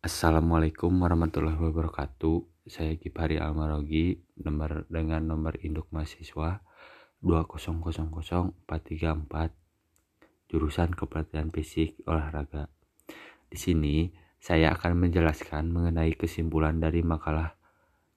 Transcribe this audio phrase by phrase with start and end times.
[0.00, 2.64] Assalamualaikum warahmatullahi wabarakatuh.
[2.64, 6.64] Saya Kipari Almarogi, nomor dengan nomor induk mahasiswa
[7.20, 8.56] 2000434,
[10.48, 12.72] jurusan Kepelatihan Fisik Olahraga.
[13.52, 14.08] Di sini
[14.40, 17.52] saya akan menjelaskan mengenai kesimpulan dari makalah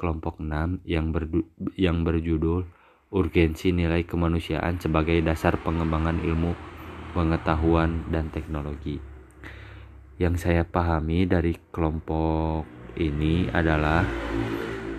[0.00, 1.44] kelompok 6 yang, berdu,
[1.76, 2.64] yang berjudul
[3.12, 6.56] Urgensi Nilai Kemanusiaan sebagai Dasar Pengembangan Ilmu,
[7.12, 9.15] Pengetahuan, dan Teknologi
[10.16, 12.64] yang saya pahami dari kelompok
[12.96, 14.00] ini adalah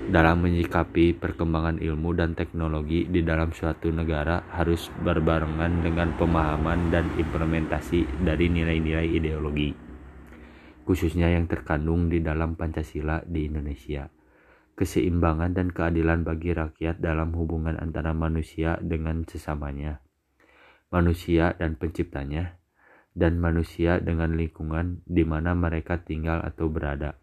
[0.07, 7.11] dalam menyikapi perkembangan ilmu dan teknologi di dalam suatu negara harus berbarengan dengan pemahaman dan
[7.19, 9.87] implementasi dari nilai-nilai ideologi
[10.87, 14.07] khususnya yang terkandung di dalam Pancasila di Indonesia.
[14.77, 19.99] Keseimbangan dan keadilan bagi rakyat dalam hubungan antara manusia dengan sesamanya
[20.87, 22.55] manusia dan penciptanya
[23.17, 27.17] dan manusia dengan lingkungan di mana mereka tinggal atau berada.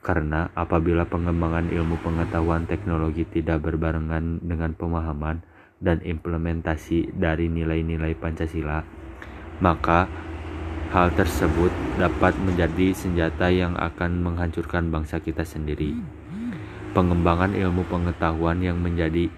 [0.00, 5.44] Karena apabila pengembangan ilmu pengetahuan teknologi tidak berbarengan dengan pemahaman
[5.76, 8.80] dan implementasi dari nilai-nilai Pancasila,
[9.60, 10.08] maka
[10.94, 11.68] hal tersebut
[12.00, 15.92] dapat menjadi senjata yang akan menghancurkan bangsa kita sendiri.
[16.96, 19.28] Pengembangan ilmu pengetahuan yang menjadi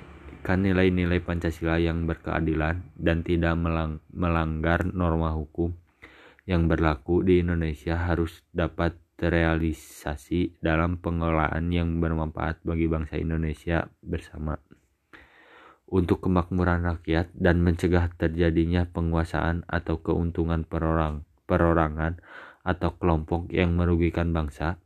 [0.49, 5.77] kan nilai-nilai Pancasila yang berkeadilan dan tidak melang melanggar norma hukum
[6.49, 14.57] yang berlaku di Indonesia harus dapat terrealisasi dalam pengelolaan yang bermanfaat bagi bangsa Indonesia bersama.
[15.85, 22.25] Untuk kemakmuran rakyat dan mencegah terjadinya penguasaan atau keuntungan perorang, perorangan
[22.65, 24.81] atau kelompok yang merugikan bangsa,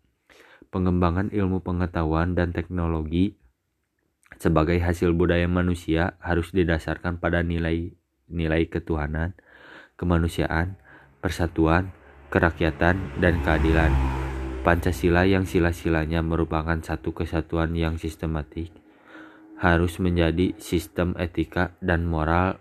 [0.75, 3.39] pengembangan ilmu pengetahuan dan teknologi
[4.41, 9.35] sebagai hasil budaya manusia harus didasarkan pada nilai-nilai ketuhanan,
[9.99, 10.81] kemanusiaan,
[11.21, 11.93] persatuan,
[12.33, 13.93] kerakyatan, dan keadilan.
[14.63, 18.71] Pancasila yang sila-silanya merupakan satu kesatuan yang sistematik
[19.59, 22.59] harus menjadi sistem etika dan moral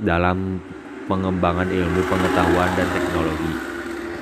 [0.00, 0.60] dalam
[1.08, 3.71] pengembangan ilmu pengetahuan dan teknologi.